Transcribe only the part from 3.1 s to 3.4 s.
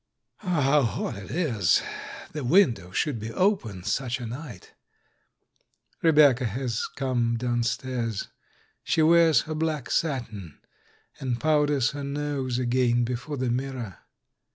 be